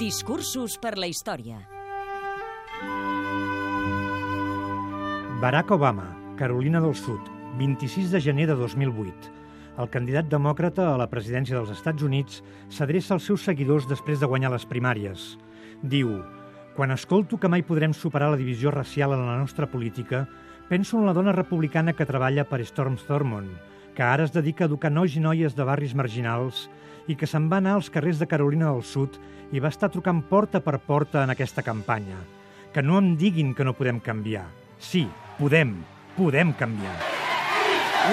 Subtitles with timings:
[0.00, 1.58] Discursos per la història.
[5.42, 6.06] Barack Obama,
[6.38, 7.26] Carolina del Sud,
[7.58, 9.28] 26 de gener de 2008.
[9.76, 12.40] El candidat demòcrata a la presidència dels Estats Units
[12.72, 15.34] s'adreça als seus seguidors després de guanyar les primàries.
[15.82, 16.14] Diu,
[16.78, 20.24] quan escolto que mai podrem superar la divisió racial en la nostra política,
[20.72, 23.52] penso en la dona republicana que treballa per Storm Thurmond,
[23.94, 26.68] que ara es dedica a educar nois i noies de barris marginals
[27.10, 29.18] i que se'n va anar als carrers de Carolina del Sud
[29.52, 32.18] i va estar trucant porta per porta en aquesta campanya.
[32.72, 34.46] Que no em diguin que no podem canviar.
[34.78, 35.74] Sí, podem,
[36.16, 36.94] podem canviar.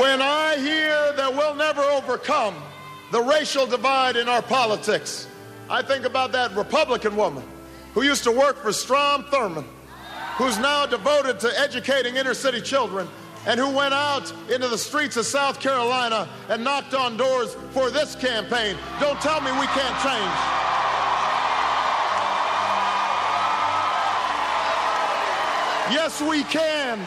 [0.00, 2.54] When I hear that we'll never overcome
[3.12, 5.28] the racial divide in our politics,
[5.68, 7.44] I think about that Republican woman
[7.94, 9.66] who used to work for Strom Thurmond,
[10.38, 13.08] who's now devoted to educating inner city children
[13.46, 17.90] and who went out into the streets of South Carolina and knocked on doors for
[17.90, 18.76] this campaign.
[19.00, 20.56] Don't tell me we can't change.
[25.94, 26.98] Yes, we can.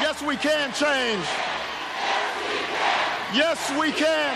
[0.00, 1.24] Yes, we can change.
[3.34, 4.34] Yes, we can.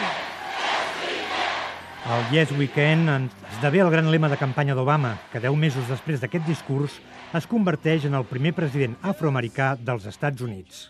[2.07, 3.09] El Yes We Can
[3.51, 7.01] esdevé el gran lema de campanya d'Obama, que deu mesos després d'aquest discurs
[7.35, 10.87] es converteix en el primer president afroamericà dels Estats Units.